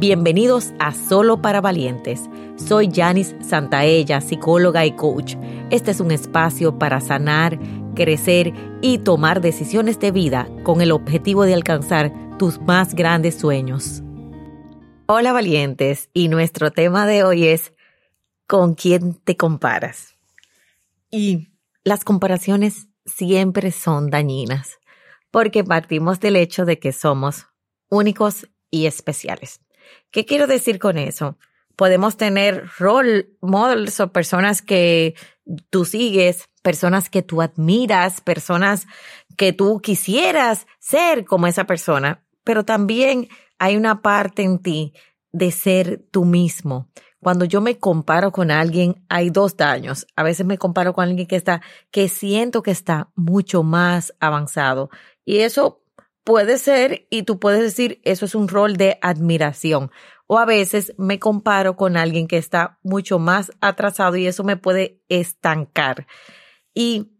Bienvenidos 0.00 0.72
a 0.78 0.94
Solo 0.94 1.42
para 1.42 1.60
Valientes. 1.60 2.22
Soy 2.56 2.88
Janice 2.90 3.36
Santaella, 3.44 4.22
psicóloga 4.22 4.86
y 4.86 4.92
coach. 4.92 5.34
Este 5.68 5.90
es 5.90 6.00
un 6.00 6.10
espacio 6.10 6.78
para 6.78 7.02
sanar, 7.02 7.58
crecer 7.94 8.54
y 8.80 8.96
tomar 9.00 9.42
decisiones 9.42 10.00
de 10.00 10.10
vida 10.10 10.48
con 10.62 10.80
el 10.80 10.90
objetivo 10.90 11.44
de 11.44 11.52
alcanzar 11.52 12.14
tus 12.38 12.58
más 12.62 12.94
grandes 12.94 13.34
sueños. 13.34 14.02
Hola 15.04 15.34
valientes, 15.34 16.08
y 16.14 16.28
nuestro 16.28 16.70
tema 16.70 17.06
de 17.06 17.22
hoy 17.22 17.48
es 17.48 17.74
¿con 18.46 18.72
quién 18.72 19.12
te 19.12 19.36
comparas? 19.36 20.16
Y 21.10 21.50
las 21.84 22.04
comparaciones 22.04 22.88
siempre 23.04 23.70
son 23.70 24.08
dañinas 24.08 24.78
porque 25.30 25.62
partimos 25.62 26.20
del 26.20 26.36
hecho 26.36 26.64
de 26.64 26.78
que 26.78 26.92
somos 26.92 27.48
únicos 27.90 28.48
y 28.70 28.86
especiales. 28.86 29.60
¿Qué 30.10 30.24
quiero 30.24 30.46
decir 30.46 30.78
con 30.78 30.98
eso? 30.98 31.36
Podemos 31.76 32.16
tener 32.16 32.68
role 32.78 33.30
models 33.40 34.00
o 34.00 34.12
personas 34.12 34.62
que 34.62 35.14
tú 35.70 35.84
sigues, 35.84 36.48
personas 36.62 37.08
que 37.08 37.22
tú 37.22 37.42
admiras, 37.42 38.20
personas 38.20 38.86
que 39.36 39.52
tú 39.52 39.80
quisieras 39.80 40.66
ser 40.78 41.24
como 41.24 41.46
esa 41.46 41.64
persona, 41.64 42.22
pero 42.44 42.64
también 42.64 43.28
hay 43.58 43.76
una 43.76 44.02
parte 44.02 44.42
en 44.42 44.58
ti 44.58 44.94
de 45.32 45.50
ser 45.50 46.04
tú 46.10 46.24
mismo. 46.24 46.88
Cuando 47.22 47.44
yo 47.44 47.60
me 47.60 47.78
comparo 47.78 48.32
con 48.32 48.50
alguien, 48.50 49.04
hay 49.10 49.28
dos 49.28 49.56
daños. 49.56 50.06
A 50.16 50.22
veces 50.22 50.46
me 50.46 50.56
comparo 50.56 50.94
con 50.94 51.04
alguien 51.04 51.26
que 51.26 51.36
está, 51.36 51.60
que 51.90 52.08
siento 52.08 52.62
que 52.62 52.70
está 52.70 53.10
mucho 53.14 53.62
más 53.62 54.14
avanzado. 54.20 54.88
Y 55.26 55.40
eso 55.40 55.82
puede 56.30 56.58
ser, 56.58 57.08
y 57.10 57.24
tú 57.24 57.40
puedes 57.40 57.60
decir, 57.60 58.00
eso 58.04 58.24
es 58.24 58.36
un 58.36 58.46
rol 58.46 58.76
de 58.76 59.00
admiración. 59.02 59.90
O 60.28 60.38
a 60.38 60.44
veces 60.44 60.94
me 60.96 61.18
comparo 61.18 61.74
con 61.74 61.96
alguien 61.96 62.28
que 62.28 62.36
está 62.36 62.78
mucho 62.84 63.18
más 63.18 63.50
atrasado 63.60 64.14
y 64.14 64.28
eso 64.28 64.44
me 64.44 64.56
puede 64.56 65.02
estancar. 65.08 66.06
¿Y 66.72 67.10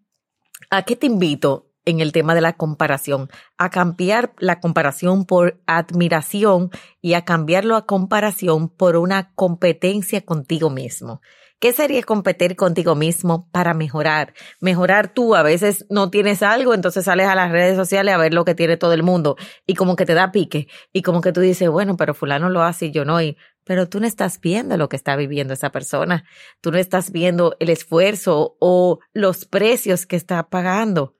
a 0.70 0.84
qué 0.84 0.94
te 0.94 1.06
invito? 1.06 1.66
en 1.86 1.98
el 2.00 2.12
tema 2.12 2.34
de 2.34 2.42
la 2.42 2.52
comparación, 2.52 3.30
a 3.56 3.70
cambiar 3.70 4.34
la 4.38 4.60
comparación 4.60 5.24
por 5.24 5.60
admiración 5.66 6.70
y 7.00 7.14
a 7.14 7.24
cambiarlo 7.24 7.74
a 7.74 7.86
comparación 7.86 8.68
por 8.68 8.96
una 8.96 9.32
competencia 9.34 10.20
contigo 10.20 10.68
mismo. 10.68 11.22
¿Qué 11.60 11.74
sería 11.74 12.02
competir 12.02 12.56
contigo 12.56 12.94
mismo 12.94 13.46
para 13.52 13.74
mejorar? 13.74 14.32
Mejorar 14.60 15.12
tú, 15.12 15.34
a 15.34 15.42
veces 15.42 15.84
no 15.90 16.08
tienes 16.10 16.42
algo, 16.42 16.72
entonces 16.72 17.04
sales 17.04 17.26
a 17.26 17.34
las 17.34 17.52
redes 17.52 17.76
sociales 17.76 18.14
a 18.14 18.16
ver 18.16 18.32
lo 18.32 18.46
que 18.46 18.54
tiene 18.54 18.78
todo 18.78 18.94
el 18.94 19.02
mundo 19.02 19.36
y 19.66 19.74
como 19.74 19.94
que 19.94 20.06
te 20.06 20.14
da 20.14 20.32
pique 20.32 20.68
y 20.94 21.02
como 21.02 21.20
que 21.20 21.32
tú 21.32 21.40
dices, 21.40 21.68
bueno, 21.68 21.98
pero 21.98 22.14
fulano 22.14 22.48
lo 22.48 22.62
hace 22.62 22.86
y 22.86 22.92
yo 22.92 23.04
no, 23.04 23.20
y, 23.20 23.36
pero 23.64 23.90
tú 23.90 24.00
no 24.00 24.06
estás 24.06 24.40
viendo 24.40 24.78
lo 24.78 24.88
que 24.88 24.96
está 24.96 25.16
viviendo 25.16 25.52
esa 25.52 25.70
persona, 25.70 26.24
tú 26.62 26.72
no 26.72 26.78
estás 26.78 27.12
viendo 27.12 27.54
el 27.60 27.68
esfuerzo 27.68 28.56
o 28.58 29.00
los 29.12 29.44
precios 29.44 30.06
que 30.06 30.16
está 30.16 30.48
pagando. 30.48 31.14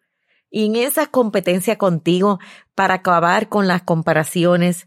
Y 0.48 0.64
en 0.66 0.76
esa 0.76 1.06
competencia 1.06 1.76
contigo, 1.76 2.38
para 2.74 2.94
acabar 2.94 3.50
con 3.50 3.68
las 3.68 3.82
comparaciones, 3.82 4.86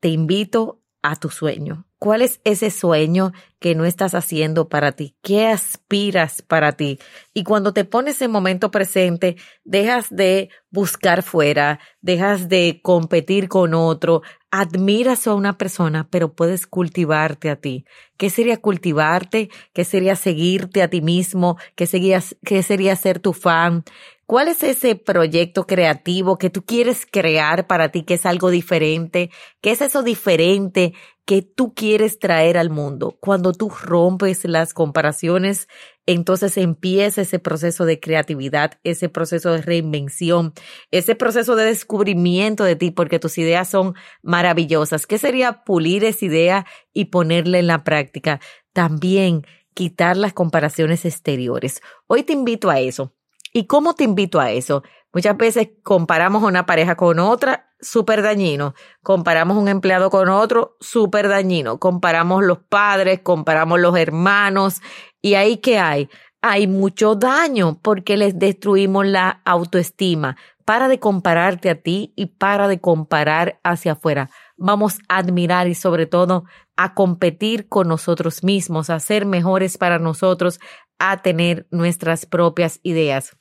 te 0.00 0.08
invito 0.08 0.80
a 1.02 1.14
tu 1.14 1.28
sueño. 1.28 1.87
¿Cuál 1.98 2.22
es 2.22 2.40
ese 2.44 2.70
sueño 2.70 3.32
que 3.58 3.74
no 3.74 3.84
estás 3.84 4.14
haciendo 4.14 4.68
para 4.68 4.92
ti? 4.92 5.16
¿Qué 5.20 5.48
aspiras 5.48 6.42
para 6.42 6.72
ti? 6.72 7.00
Y 7.34 7.42
cuando 7.42 7.72
te 7.72 7.84
pones 7.84 8.22
en 8.22 8.30
momento 8.30 8.70
presente, 8.70 9.36
dejas 9.64 10.06
de 10.08 10.48
buscar 10.70 11.24
fuera, 11.24 11.80
dejas 12.00 12.48
de 12.48 12.80
competir 12.84 13.48
con 13.48 13.74
otro, 13.74 14.22
admiras 14.52 15.26
a 15.26 15.34
una 15.34 15.58
persona, 15.58 16.06
pero 16.08 16.34
puedes 16.34 16.68
cultivarte 16.68 17.50
a 17.50 17.56
ti. 17.56 17.84
¿Qué 18.16 18.30
sería 18.30 18.58
cultivarte? 18.58 19.50
¿Qué 19.72 19.84
sería 19.84 20.14
seguirte 20.14 20.82
a 20.82 20.88
ti 20.88 21.00
mismo? 21.00 21.58
¿Qué 21.74 21.86
sería, 21.86 22.22
qué 22.44 22.62
sería 22.62 22.94
ser 22.94 23.18
tu 23.18 23.32
fan? 23.32 23.82
¿Cuál 24.28 24.48
es 24.48 24.62
ese 24.62 24.94
proyecto 24.94 25.66
creativo 25.66 26.36
que 26.36 26.50
tú 26.50 26.62
quieres 26.62 27.06
crear 27.10 27.66
para 27.66 27.88
ti, 27.88 28.02
que 28.02 28.12
es 28.12 28.26
algo 28.26 28.50
diferente? 28.50 29.30
¿Qué 29.62 29.70
es 29.70 29.80
eso 29.80 30.02
diferente 30.02 30.92
que 31.24 31.40
tú 31.40 31.72
quieres 31.72 32.18
traer 32.18 32.58
al 32.58 32.68
mundo. 32.68 33.16
Cuando 33.20 33.54
tú 33.54 33.70
rompes 33.70 34.44
las 34.44 34.74
comparaciones, 34.74 35.66
entonces 36.04 36.58
empieza 36.58 37.22
ese 37.22 37.38
proceso 37.38 37.86
de 37.86 38.00
creatividad, 38.00 38.78
ese 38.84 39.08
proceso 39.08 39.52
de 39.52 39.62
reinvención, 39.62 40.52
ese 40.90 41.14
proceso 41.14 41.56
de 41.56 41.64
descubrimiento 41.64 42.64
de 42.64 42.76
ti, 42.76 42.90
porque 42.90 43.18
tus 43.18 43.38
ideas 43.38 43.70
son 43.70 43.94
maravillosas. 44.22 45.06
¿Qué 45.06 45.16
sería 45.16 45.64
pulir 45.64 46.04
esa 46.04 46.26
idea 46.26 46.66
y 46.92 47.06
ponerla 47.06 47.58
en 47.58 47.66
la 47.66 47.82
práctica? 47.82 48.40
También 48.74 49.46
quitar 49.72 50.18
las 50.18 50.34
comparaciones 50.34 51.06
exteriores. 51.06 51.80
Hoy 52.06 52.24
te 52.24 52.34
invito 52.34 52.68
a 52.68 52.78
eso. 52.80 53.14
¿Y 53.52 53.66
cómo 53.66 53.94
te 53.94 54.04
invito 54.04 54.40
a 54.40 54.50
eso? 54.50 54.82
Muchas 55.12 55.36
veces 55.36 55.70
comparamos 55.82 56.42
una 56.42 56.66
pareja 56.66 56.96
con 56.96 57.18
otra 57.18 57.68
súper 57.80 58.22
dañino. 58.22 58.74
Comparamos 59.02 59.56
un 59.56 59.68
empleado 59.68 60.10
con 60.10 60.28
otro, 60.28 60.76
súper 60.80 61.28
dañino. 61.28 61.78
Comparamos 61.78 62.44
los 62.44 62.58
padres, 62.58 63.20
comparamos 63.22 63.80
los 63.80 63.96
hermanos. 63.96 64.80
¿Y 65.22 65.34
ahí 65.34 65.58
qué 65.58 65.78
hay? 65.78 66.08
Hay 66.42 66.66
mucho 66.66 67.14
daño 67.14 67.78
porque 67.82 68.16
les 68.16 68.38
destruimos 68.38 69.06
la 69.06 69.40
autoestima. 69.44 70.36
Para 70.64 70.88
de 70.88 70.98
compararte 70.98 71.70
a 71.70 71.80
ti 71.80 72.12
y 72.14 72.26
para 72.26 72.68
de 72.68 72.80
comparar 72.80 73.58
hacia 73.64 73.92
afuera. 73.92 74.28
Vamos 74.56 74.98
a 75.08 75.18
admirar 75.18 75.66
y 75.68 75.74
sobre 75.74 76.06
todo 76.06 76.44
a 76.76 76.94
competir 76.94 77.68
con 77.68 77.88
nosotros 77.88 78.44
mismos, 78.44 78.90
a 78.90 79.00
ser 79.00 79.24
mejores 79.24 79.78
para 79.78 79.98
nosotros, 79.98 80.60
a 80.98 81.22
tener 81.22 81.66
nuestras 81.70 82.26
propias 82.26 82.80
ideas. 82.82 83.36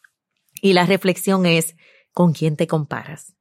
Y 0.61 0.73
la 0.73 0.85
reflexión 0.85 1.45
es, 1.45 1.75
¿con 2.11 2.33
quién 2.33 2.55
te 2.55 2.67
comparas? 2.67 3.35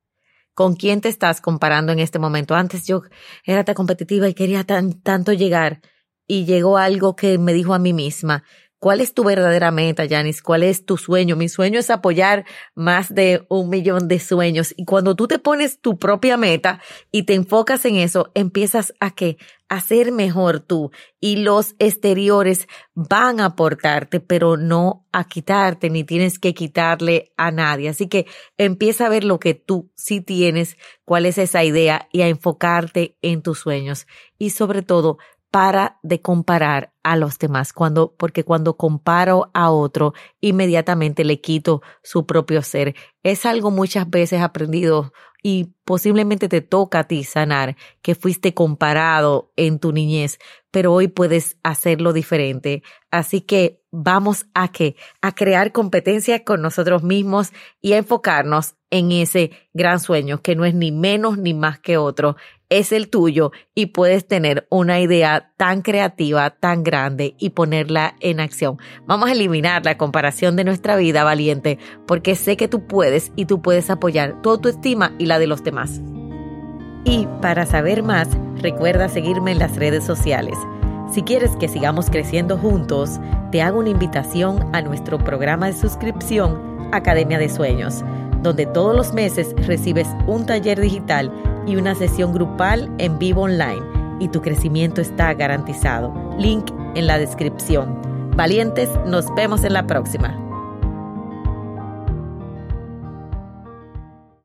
¿Con 0.54 0.74
quién 0.74 1.00
te 1.00 1.08
estás 1.08 1.40
comparando 1.40 1.92
en 1.92 1.98
este 1.98 2.18
momento? 2.18 2.54
Antes 2.54 2.86
yo 2.86 3.02
era 3.44 3.64
tan 3.64 3.74
competitiva 3.74 4.28
y 4.28 4.34
quería 4.34 4.64
tan, 4.64 5.00
tanto 5.02 5.32
llegar 5.32 5.80
y 6.26 6.44
llegó 6.44 6.78
algo 6.78 7.14
que 7.14 7.38
me 7.38 7.52
dijo 7.52 7.74
a 7.74 7.78
mí 7.78 7.92
misma, 7.92 8.42
¿Cuál 8.78 9.00
es 9.00 9.14
tu 9.14 9.24
verdadera 9.24 9.70
meta, 9.70 10.06
Janice? 10.06 10.42
¿Cuál 10.42 10.62
es 10.62 10.84
tu 10.84 10.98
sueño? 10.98 11.34
Mi 11.34 11.48
sueño 11.48 11.80
es 11.80 11.88
apoyar 11.88 12.44
más 12.74 13.14
de 13.14 13.46
un 13.48 13.70
millón 13.70 14.06
de 14.06 14.20
sueños. 14.20 14.74
Y 14.76 14.84
cuando 14.84 15.16
tú 15.16 15.26
te 15.26 15.38
pones 15.38 15.80
tu 15.80 15.98
propia 15.98 16.36
meta 16.36 16.80
y 17.10 17.22
te 17.22 17.34
enfocas 17.34 17.86
en 17.86 17.96
eso, 17.96 18.30
empiezas 18.34 18.92
a 19.00 19.12
que 19.12 19.38
a 19.68 19.80
ser 19.80 20.12
mejor 20.12 20.60
tú 20.60 20.90
y 21.20 21.36
los 21.36 21.74
exteriores 21.78 22.68
van 22.94 23.40
a 23.40 23.46
aportarte, 23.46 24.20
pero 24.20 24.56
no 24.56 25.06
a 25.12 25.24
quitarte, 25.24 25.90
ni 25.90 26.04
tienes 26.04 26.38
que 26.38 26.54
quitarle 26.54 27.32
a 27.36 27.50
nadie. 27.50 27.88
Así 27.88 28.08
que 28.08 28.26
empieza 28.58 29.06
a 29.06 29.10
ver 29.10 29.24
lo 29.24 29.38
que 29.38 29.54
tú 29.54 29.90
sí 29.94 30.20
tienes, 30.20 30.76
cuál 31.04 31.26
es 31.26 31.38
esa 31.38 31.64
idea 31.64 32.08
y 32.12 32.22
a 32.22 32.28
enfocarte 32.28 33.16
en 33.22 33.42
tus 33.42 33.60
sueños. 33.60 34.06
Y 34.38 34.50
sobre 34.50 34.82
todo, 34.82 35.18
para 35.50 35.98
de 36.02 36.20
comparar 36.20 36.92
a 37.02 37.16
los 37.16 37.38
demás, 37.38 37.72
cuando, 37.72 38.14
porque 38.16 38.44
cuando 38.44 38.76
comparo 38.76 39.50
a 39.54 39.70
otro, 39.70 40.12
inmediatamente 40.40 41.24
le 41.24 41.40
quito 41.40 41.80
su 42.02 42.26
propio 42.26 42.62
ser. 42.62 42.94
Es 43.22 43.46
algo 43.46 43.70
muchas 43.70 44.10
veces 44.10 44.42
aprendido 44.42 45.12
y 45.48 45.74
posiblemente 45.84 46.48
te 46.48 46.60
toca 46.60 46.98
a 46.98 47.04
ti 47.04 47.22
sanar, 47.22 47.76
que 48.02 48.16
fuiste 48.16 48.52
comparado 48.52 49.52
en 49.54 49.78
tu 49.78 49.92
niñez, 49.92 50.40
pero 50.72 50.92
hoy 50.92 51.06
puedes 51.06 51.56
hacerlo 51.62 52.12
diferente. 52.12 52.82
Así 53.12 53.42
que 53.42 53.80
vamos 53.92 54.46
a 54.54 54.72
que, 54.72 54.96
a 55.22 55.36
crear 55.36 55.70
competencia 55.70 56.42
con 56.42 56.62
nosotros 56.62 57.04
mismos 57.04 57.52
y 57.80 57.92
a 57.92 57.98
enfocarnos 57.98 58.74
en 58.90 59.12
ese 59.12 59.52
gran 59.72 60.00
sueño 60.00 60.42
que 60.42 60.56
no 60.56 60.64
es 60.64 60.74
ni 60.74 60.90
menos 60.90 61.38
ni 61.38 61.54
más 61.54 61.78
que 61.78 61.96
otro, 61.96 62.34
es 62.68 62.92
el 62.92 63.08
tuyo 63.08 63.52
y 63.74 63.86
puedes 63.86 64.26
tener 64.26 64.66
una 64.70 65.00
idea 65.00 65.52
tan 65.56 65.82
creativa, 65.82 66.50
tan 66.50 66.82
grande 66.82 67.34
y 67.38 67.50
ponerla 67.50 68.16
en 68.20 68.40
acción. 68.40 68.78
Vamos 69.06 69.28
a 69.28 69.32
eliminar 69.32 69.84
la 69.84 69.96
comparación 69.96 70.56
de 70.56 70.64
nuestra 70.64 70.96
vida 70.96 71.24
valiente 71.24 71.78
porque 72.06 72.34
sé 72.34 72.56
que 72.56 72.68
tú 72.68 72.86
puedes 72.86 73.32
y 73.36 73.46
tú 73.46 73.62
puedes 73.62 73.90
apoyar 73.90 74.40
tu 74.42 74.50
autoestima 74.50 75.14
y 75.18 75.26
la 75.26 75.38
de 75.38 75.46
los 75.46 75.62
demás. 75.62 76.00
Y 77.04 77.28
para 77.40 77.66
saber 77.66 78.02
más, 78.02 78.28
recuerda 78.56 79.08
seguirme 79.08 79.52
en 79.52 79.60
las 79.60 79.76
redes 79.76 80.04
sociales. 80.04 80.58
Si 81.12 81.22
quieres 81.22 81.54
que 81.56 81.68
sigamos 81.68 82.10
creciendo 82.10 82.58
juntos, 82.58 83.20
te 83.52 83.62
hago 83.62 83.78
una 83.78 83.90
invitación 83.90 84.68
a 84.74 84.82
nuestro 84.82 85.18
programa 85.18 85.66
de 85.66 85.72
suscripción 85.72 86.88
Academia 86.92 87.38
de 87.38 87.48
Sueños, 87.48 88.02
donde 88.42 88.66
todos 88.66 88.96
los 88.96 89.12
meses 89.12 89.54
recibes 89.66 90.08
un 90.26 90.46
taller 90.46 90.80
digital 90.80 91.30
y 91.66 91.76
una 91.76 91.94
sesión 91.94 92.32
grupal 92.32 92.90
en 92.98 93.18
vivo 93.18 93.42
online 93.42 93.82
y 94.20 94.28
tu 94.28 94.40
crecimiento 94.40 95.00
está 95.00 95.34
garantizado. 95.34 96.12
Link 96.38 96.70
en 96.94 97.06
la 97.06 97.18
descripción. 97.18 98.00
Valientes, 98.36 98.88
nos 99.06 99.34
vemos 99.34 99.64
en 99.64 99.72
la 99.72 99.86
próxima. 99.86 100.45